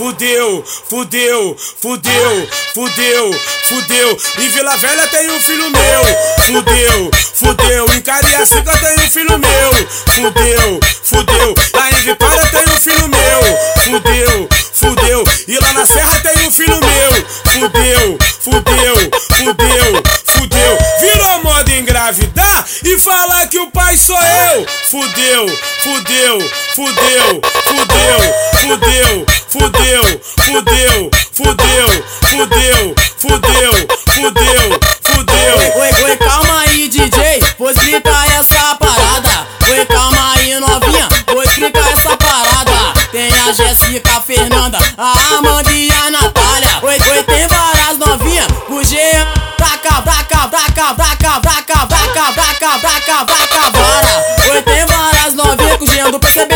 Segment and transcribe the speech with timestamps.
[0.00, 4.18] fudeu, fudeu, fudeu, fudeu, fudeu.
[4.38, 6.02] Em Vila Velha tem um filho meu,
[6.46, 7.86] fudeu, fudeu.
[7.94, 11.54] Em Cariacica tem um filho meu, fudeu, fudeu.
[11.74, 15.24] Lá em Vitória tem um filho meu, fudeu, fudeu.
[15.46, 18.94] E lá na Serra tem um filho meu, fudeu, fudeu,
[19.36, 20.78] fudeu, fudeu.
[21.00, 25.46] Virou moda engravidar e falar que o pai sou eu, fudeu,
[25.82, 28.20] fudeu, fudeu, fudeu,
[28.62, 30.02] fudeu, fudeu,
[30.44, 33.72] fudeu, fudeu, fudeu, fudeu,
[34.14, 35.56] fudeu, fudeu.
[35.80, 39.48] Oi, oi, calma aí, DJ, vou explicar essa parada.
[39.68, 42.92] Oi, calma aí, novinha, vou explicar essa parada.
[43.10, 46.78] Tem a Jéssica, a Fernanda, a Amanda e a Natália.
[46.82, 49.26] Oi, oi, tem várias novinhas, o Jean.
[49.58, 54.52] Braca, braca, braca, braca, braca, braca, braca, braca, braca, vara.
[54.52, 56.54] Oi, tem várias novinhas com o Jean do PCB,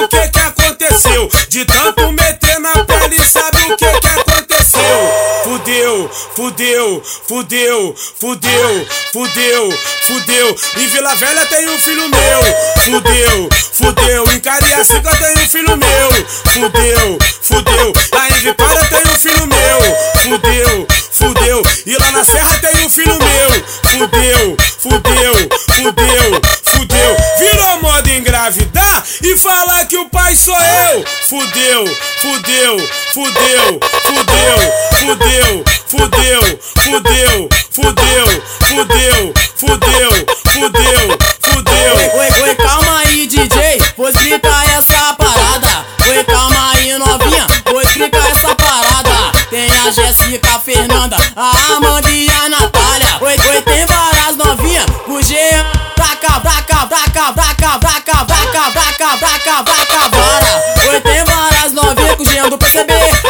[0.00, 1.30] o que que aconteceu?
[1.48, 5.40] De tanto meter na pele, sabe o que que aconteceu?
[5.44, 10.56] Fudeu, fudeu, fudeu, fudeu, fudeu, fudeu.
[10.76, 12.42] Em Vila Velha tem um filho meu,
[12.84, 14.24] fudeu, fudeu.
[14.32, 16.10] Em Cariacica tem um filho meu,
[16.52, 17.92] fudeu, fudeu.
[30.90, 31.86] Fudeu,
[32.20, 34.60] fudeu, fudeu, fudeu,
[34.98, 36.44] fudeu, fudeu,
[36.80, 40.10] fudeu, fudeu, fudeu, fudeu,
[40.52, 41.94] fudeu, fudeu.
[42.18, 45.86] Oi, oi, calma aí, DJ, vou explicar essa parada.
[46.08, 49.38] Oi, calma aí, novinha, vou explicar essa parada.
[49.48, 53.16] Tem a Jéssica, a Fernanda, a Amanda e a Natália.
[53.20, 55.66] Oi, oi, tem várias novinhas, o Jean.
[55.96, 60.39] Braca, braca, braca, braca, braca, braca, braca, braca, braca, vara.
[62.72, 63.29] to be.